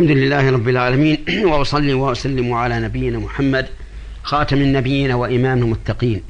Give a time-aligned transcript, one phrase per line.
[0.00, 1.18] الحمد لله رب العالمين
[1.50, 3.66] وأصلي وأسلم على نبينا محمد
[4.22, 6.22] خاتم النبيين وإمام المتقين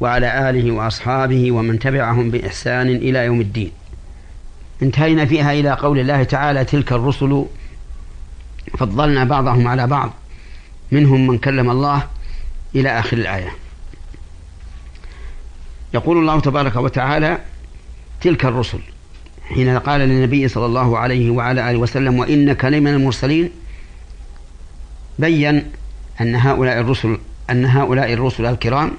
[0.00, 3.72] وعلى آله وأصحابه ومن تبعهم بإحسان إلى يوم الدين.
[4.82, 7.44] انتهينا فيها إلى قول الله تعالى تلك الرسل
[8.78, 10.12] فضلنا بعضهم على بعض
[10.92, 12.02] منهم من كلم الله
[12.74, 13.52] إلى آخر الآية.
[15.94, 17.38] يقول الله تبارك وتعالى
[18.20, 18.80] تلك الرسل
[19.54, 23.50] حين قال للنبي صلى الله عليه وعلى آله وسلم وإنك لمن المرسلين
[25.18, 25.72] بين
[26.20, 27.18] أن هؤلاء الرسل
[27.50, 28.92] أن هؤلاء الرسل الكرام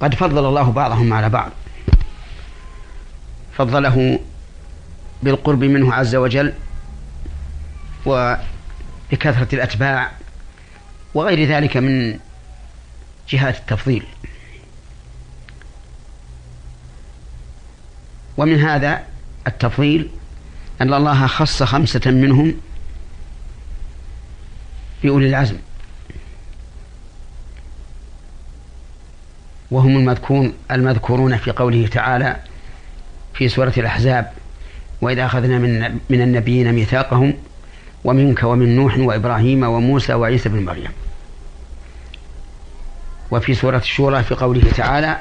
[0.00, 1.50] قد فضل الله بعضهم على بعض.
[3.56, 4.18] فضله
[5.22, 6.52] بالقرب منه عز وجل
[8.06, 10.10] وبكثرة الأتباع
[11.14, 12.18] وغير ذلك من
[13.28, 14.04] جهات التفضيل.
[18.36, 19.11] ومن هذا
[19.46, 20.08] التفضيل
[20.80, 22.54] أن الله خص خمسة منهم
[25.02, 25.56] بأولي العزم.
[29.70, 32.36] وهم المذكورون المذكورون في قوله تعالى
[33.34, 34.32] في سورة الأحزاب
[35.00, 37.34] وإذا أخذنا من من النبيين ميثاقهم
[38.04, 40.90] ومنك ومن نوح وإبراهيم وموسى وعيسى بن مريم.
[43.30, 45.18] وفي سورة الشورى في قوله تعالى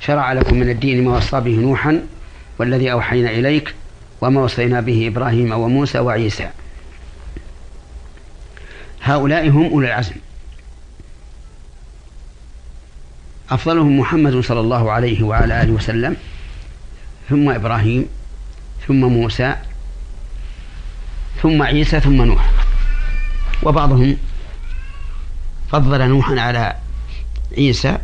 [0.00, 2.00] شرع لكم من الدين ما وصى به نوحا
[2.60, 3.74] والذي أوحينا إليك
[4.20, 6.50] وما وصينا به إبراهيم وموسى وعيسى.
[9.02, 10.14] هؤلاء هم أولي العزم.
[13.50, 16.16] أفضلهم محمد صلى الله عليه وعلى آله وسلم
[17.30, 18.08] ثم إبراهيم
[18.88, 19.56] ثم موسى
[21.42, 22.50] ثم عيسى ثم نوح.
[23.62, 24.16] وبعضهم
[25.72, 26.76] فضل نوحا على
[27.58, 27.98] عيسى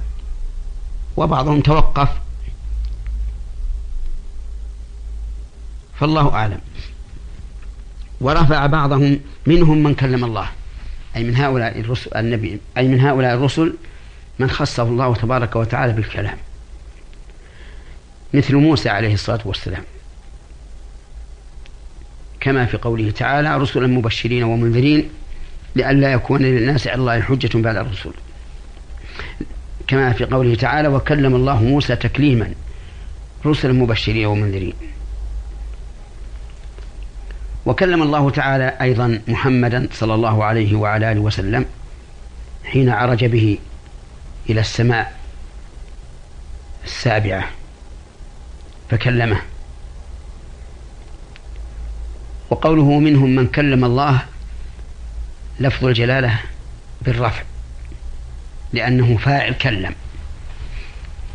[1.16, 2.08] وبعضهم توقف
[6.00, 6.60] فالله أعلم.
[8.20, 10.48] ورفع بعضهم منهم من كلم الله.
[11.16, 13.74] أي من هؤلاء الرسل النبي أي من هؤلاء الرسل
[14.38, 16.36] من خصه الله تبارك وتعالى بالكلام.
[18.34, 19.82] مثل موسى عليه الصلاة والسلام.
[22.40, 25.08] كما في قوله تعالى رسلا مبشرين ومنذرين
[25.76, 28.10] لئلا يكون للناس على الله حجة بعد الرسل.
[29.86, 32.54] كما في قوله تعالى وكلم الله موسى تكليما
[33.46, 34.74] رسلا مبشرين ومنذرين.
[37.66, 41.64] وكلم الله تعالى أيضا محمدا صلى الله عليه وعلى آله وسلم
[42.64, 43.58] حين عرج به
[44.50, 45.16] إلى السماء
[46.84, 47.48] السابعة
[48.90, 49.40] فكلمه.
[52.50, 54.20] وقوله منهم من كلم الله
[55.60, 56.40] لفظ الجلالة
[57.02, 57.42] بالرفع
[58.72, 59.94] لأنه فاعل كلم.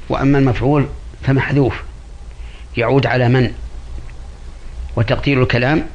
[0.09, 0.87] وأما المفعول
[1.23, 1.83] فمحذوف
[2.77, 3.53] يعود على من؟
[4.95, 5.87] وتقدير الكلام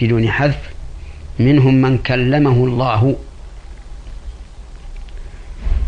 [0.00, 0.70] بدون حذف
[1.38, 3.16] منهم من كلمه الله.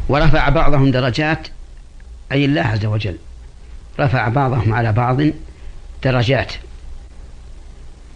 [0.08, 1.48] ورفع بعضهم درجات
[2.32, 3.16] أي الله عز وجل.
[4.00, 5.20] رفع بعضهم على بعض
[6.04, 6.52] درجات.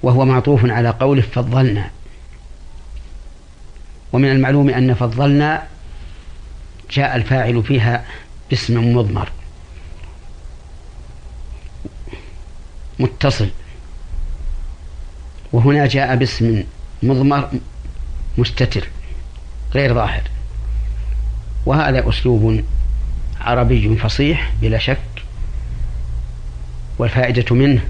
[0.02, 1.90] وهو معطوف على قوله فضلنا.
[4.12, 5.62] ومن المعلوم أن فضلنا
[6.90, 8.04] جاء الفاعل فيها
[8.50, 9.28] باسم مضمر.
[12.98, 13.48] متصل.
[15.52, 16.64] وهنا جاء باسم
[17.02, 17.50] مضمر
[18.38, 18.88] مستتر
[19.74, 20.22] غير ظاهر.
[21.66, 22.64] وهذا أسلوب
[23.40, 24.98] عربي فصيح بلا شك
[26.98, 27.80] والفائدة منه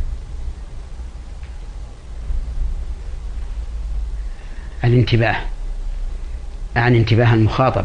[4.85, 5.37] الانتباه
[6.77, 7.85] عن انتباه المخاطب.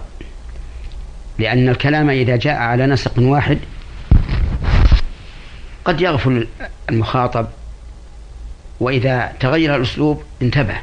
[1.39, 3.59] لأن الكلام إذا جاء على نسق واحد
[5.85, 6.47] قد يغفل
[6.89, 7.47] المخاطب
[8.79, 10.77] وإذا تغير الأسلوب انتبه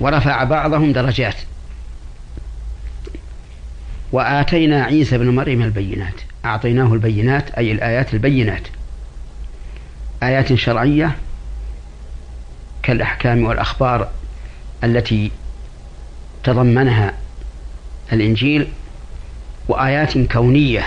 [0.00, 1.36] ورفع بعضهم درجات.
[4.12, 8.62] وآتينا عيسى بن مريم البينات أعطيناه البينات أي الآيات البينات.
[10.22, 11.16] آيات شرعية
[12.82, 14.08] كالأحكام والأخبار
[14.84, 15.30] التي
[16.44, 17.14] تضمنها
[18.12, 18.68] الإنجيل
[19.68, 20.84] وآيات كونية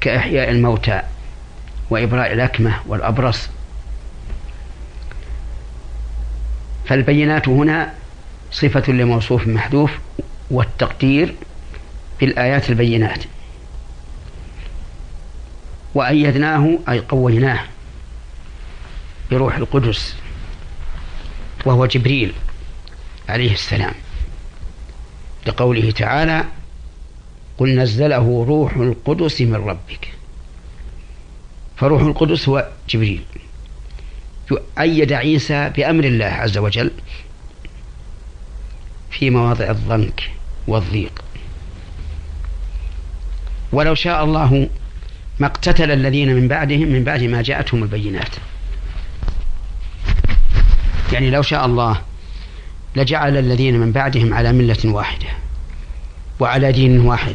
[0.00, 1.02] كإحياء الموتى
[1.90, 3.48] وإبراء الأكمة والأبرص.
[6.86, 7.92] فالبينات هنا
[8.52, 9.90] صفة لموصوف محذوف
[10.50, 11.34] والتقدير
[12.20, 13.24] بالآيات البينات.
[15.94, 17.60] وأيدناه أي قويناه
[19.30, 20.16] بروح القدس
[21.64, 22.32] وهو جبريل
[23.28, 23.94] عليه السلام.
[25.46, 26.44] لقوله تعالى
[27.58, 30.08] قل نزله روح القدس من ربك.
[31.76, 33.24] فروح القدس هو جبريل.
[34.78, 36.90] أيد عيسى بأمر الله عز وجل
[39.10, 40.30] في مواضع الضنك
[40.66, 41.12] والضيق.
[43.72, 44.68] ولو شاء الله
[45.40, 48.36] ما اقتتل الذين من بعدهم من بعد ما جاءتهم البينات.
[51.12, 52.02] يعني لو شاء الله
[52.96, 55.28] لجعل الذين من بعدهم على ملة واحدة
[56.40, 57.34] وعلى دين واحد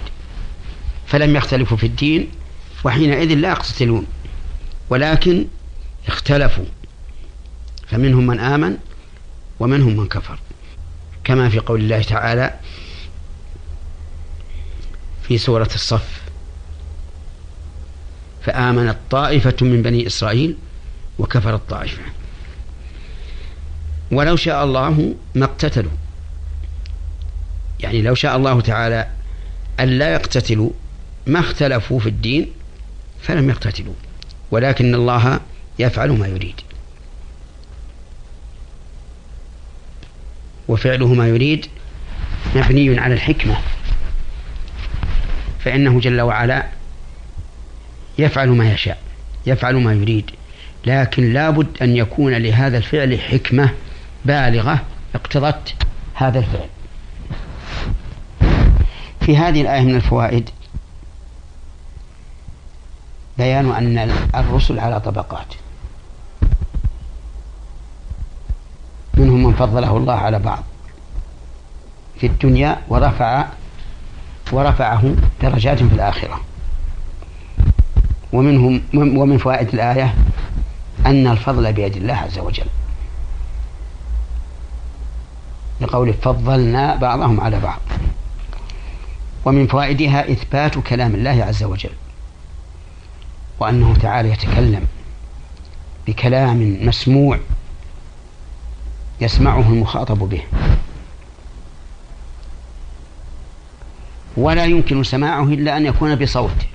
[1.08, 2.30] فلم يختلفوا في الدين
[2.84, 4.06] وحينئذ لا يقتتلون
[4.90, 5.46] ولكن
[6.08, 6.66] اختلفوا.
[7.92, 8.78] فمنهم من آمن
[9.60, 10.40] ومنهم من كفر.
[11.24, 12.54] كما في قول الله تعالى
[15.24, 16.22] في سورة الصف
[18.44, 20.58] فآمنت طائفة من بني إسرائيل
[21.20, 22.02] وكفرت طائفة.
[24.12, 25.92] ولو شاء الله ما اقتتلوا.
[27.80, 29.08] يعني لو شاء الله تعالى
[29.80, 30.70] أن لا يقتتلوا
[31.28, 32.52] ما اختلفوا في الدين
[33.22, 33.94] فلم يقتتلوا
[34.52, 35.40] ولكن الله
[35.80, 36.56] يفعل ما يريد.
[40.68, 41.66] وفعله ما يريد
[42.56, 43.58] مبني على الحكمة
[45.60, 46.66] فإنه جل وعلا
[48.18, 48.98] يفعل ما يشاء
[49.46, 50.32] يفعل ما يريد
[50.86, 53.70] لكن لابد أن يكون لهذا الفعل حكمة
[54.26, 54.82] بالغة
[55.16, 55.74] اقتضت
[56.14, 56.70] هذا الفعل.
[59.22, 60.50] في هذه الآية من الفوائد
[63.38, 65.54] بيان أن الرسل على طبقات.
[69.22, 70.64] منهم من فضله الله على بعض
[72.20, 73.46] في الدنيا ورفع
[74.52, 76.42] ورفعه درجات في الآخرة.
[78.34, 80.16] ومنهم ومن فوائد الآية
[81.06, 82.66] أن الفضل بيد الله عز وجل.
[85.82, 87.80] لقول فضلنا بعضهم على بعض.
[89.46, 91.94] ومن فوائدها إثبات كلام الله عز وجل.
[93.60, 94.88] وأنه تعالى يتكلم
[96.08, 97.40] بكلام مسموع
[99.22, 100.42] يسمعه المخاطب به.
[104.38, 106.66] ولا يمكن سماعه إلا أن يكون بصوت.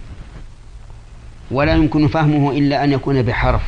[1.50, 3.62] ولا يمكن فهمه إلا أن يكون بحرف.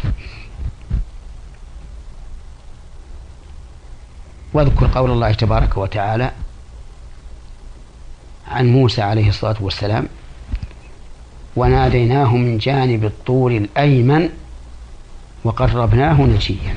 [4.52, 6.32] واذكر قول الله تبارك وتعالى
[8.48, 10.08] عن موسى عليه الصلاة والسلام
[11.56, 14.28] وناديناه من جانب الطور الأيمن
[15.44, 16.76] وقربناه نجيا.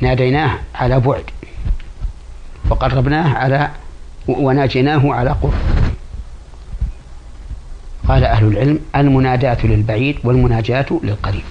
[0.00, 1.24] ناديناه على بعد
[2.70, 3.70] وقربناه على
[4.28, 5.54] وناجيناه على قرب.
[8.08, 11.44] قال أهل العلم المناداة للبعيد والمناجاة للقريب.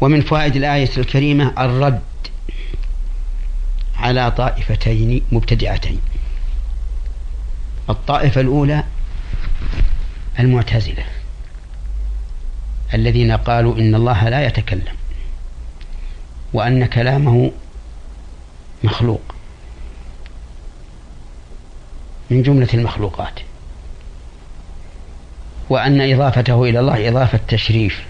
[0.00, 2.00] ومن فوائد الآية الكريمة الرد
[3.96, 6.00] على طائفتين مبتدعتين.
[7.90, 8.84] الطائفة الأولى
[10.38, 11.04] المعتزلة.
[12.94, 14.94] الذين قالوا إن الله لا يتكلم
[16.52, 17.50] وأن كلامه
[18.84, 19.20] مخلوق.
[22.30, 23.40] من جملة المخلوقات.
[25.70, 28.04] وأن إضافته إلى الله إضافة تشريف.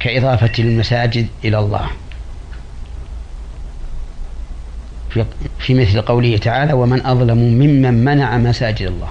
[0.00, 1.90] كإضافة المساجد إلى الله.
[5.58, 9.08] في مثل قوله تعالى ومن أظلم ممن منع مساجد الله.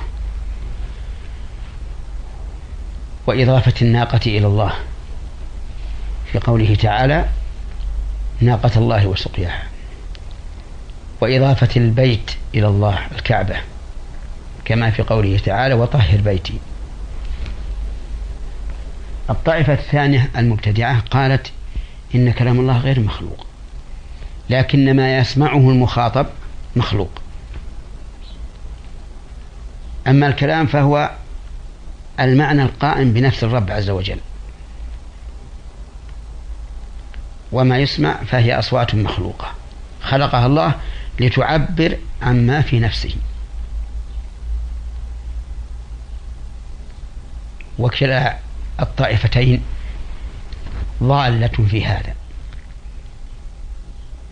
[3.28, 4.74] وإضافة الناقة إلى الله.
[6.31, 7.30] في قوله تعالى
[8.42, 9.63] ناقة الله وسقياها.
[11.22, 13.56] وإضافة البيت إلى الله الكعبة.
[14.65, 16.58] كما في قوله تعالى وطهر بيتي.
[19.30, 21.51] الطائفة الثانية المبتدعة قالت
[22.15, 23.46] إن كلام الله غير مخلوق.
[24.50, 26.25] لكن ما يسمعه المخاطب
[26.75, 27.10] مخلوق.
[30.08, 31.12] أما الكلام فهو
[32.20, 34.17] المعنى القائم بنفس الرب عز وجل.
[37.51, 39.51] وما يسمع فهي أصوات مخلوقة.
[40.01, 40.75] خلقها الله
[41.20, 43.15] لتعبر عما في نفسه.
[47.79, 48.38] وكلا
[48.79, 49.62] الطائفتين
[51.03, 52.15] ضالة في هذا.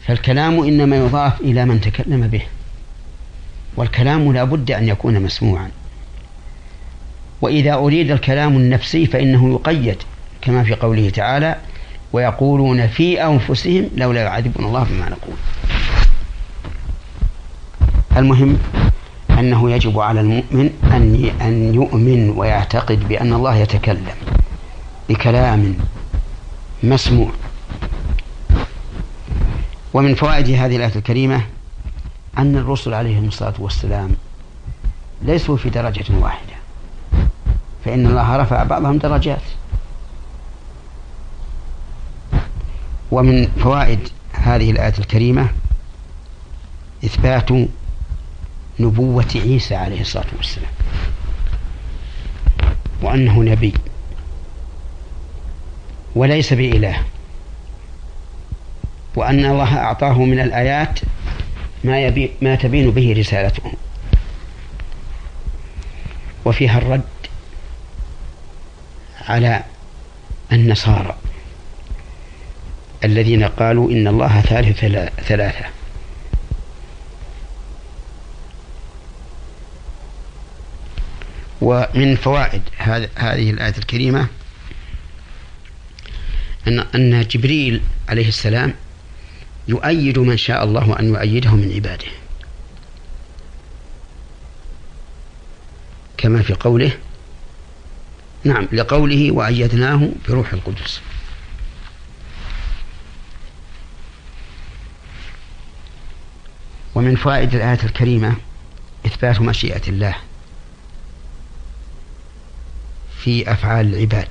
[0.07, 2.41] فالكلام إنما يضاف إلى من تكلم به.
[3.75, 5.71] والكلام لا بد أن يكون مسموعا.
[7.41, 9.97] وإذا أريد الكلام النفسي فإنه يقيد
[10.41, 11.55] كما في قوله تعالى
[12.13, 15.35] ويقولون في أنفسهم لولا يعذبنا الله بما نقول.
[18.17, 18.57] المهم
[19.39, 24.15] أنه يجب على المؤمن أن أن يؤمن ويعتقد بأن الله يتكلم
[25.09, 25.75] بكلام
[26.83, 27.29] مسموع.
[29.93, 31.41] ومن فوائد هذه الآية الكريمة
[32.37, 34.09] أن الرسل عليهم الصلاة والسلام
[35.21, 36.50] ليسوا في درجة واحدة.
[37.85, 39.41] فإن الله رفع بعضهم درجات.
[43.11, 43.99] ومن فوائد
[44.33, 45.49] هذه الآية الكريمة
[47.05, 47.49] إثبات
[48.79, 50.71] نبوة عيسى عليه الصلاة والسلام
[53.01, 53.73] وأنه نبي
[56.15, 57.03] وليس بإله
[59.15, 60.99] وأن الله أعطاه من الآيات
[61.83, 63.71] ما, يبي ما تبين به رسالته.
[66.45, 67.01] وفيها الرد
[69.31, 69.63] على
[70.51, 71.17] النصارى
[73.03, 74.79] الذين قالوا إن الله ثالث
[75.27, 75.65] ثلاثة.
[81.61, 82.61] ومن فوائد
[83.17, 84.27] هذه الآية الكريمة
[86.67, 88.73] أن أن جبريل عليه السلام
[89.67, 92.11] يؤيد من شاء الله أن يؤيده من عباده.
[96.17, 96.91] كما في قوله
[98.43, 101.01] نعم لقوله وأيدناه بروح القدس.
[106.95, 108.35] ومن فوائد الآية الكريمة
[109.05, 110.15] إثبات مشيئة الله
[113.19, 114.27] في أفعال العباد.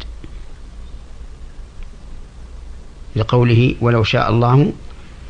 [3.17, 4.73] لقوله ولو شاء الله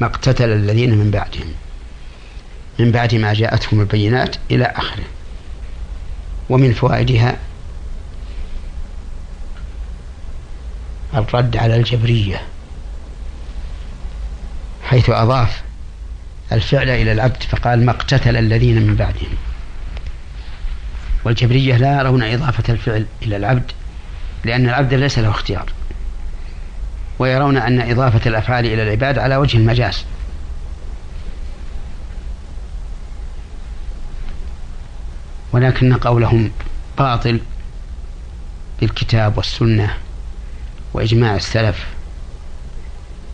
[0.01, 1.55] ما اقتتل الذين من بعدهم
[2.79, 5.05] من بعد ما جاءتهم البينات إلى آخره.
[6.51, 7.39] ومن فوائدها
[11.21, 12.43] الرد على الجبرية
[14.85, 15.63] حيث أضاف
[16.53, 19.37] الفعل إلى العبد فقال ما اقتتل الذين من بعدهم.
[21.25, 23.73] والجبرية لا يرون إضافة الفعل إلى العبد
[24.45, 25.73] لأن العبد ليس له اختيار
[27.19, 30.05] ويرون أن إضافة الأفعال إلى العباد على وجه المجاز.
[35.53, 36.51] ولكن قولهم
[36.99, 37.41] باطل
[38.81, 39.95] بالكتاب والسنة.
[40.95, 41.87] وإجماع السلف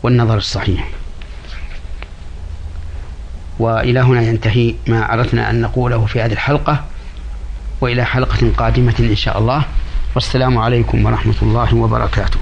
[0.03, 0.89] والنظر الصحيح.
[3.59, 6.83] وإلى هنا ينتهي ما أردنا أن نقوله في هذه الحلقة
[7.81, 9.63] وإلى حلقة قادمة إن شاء الله.
[10.15, 12.39] والسلام عليكم ورحمة الله وبركاته.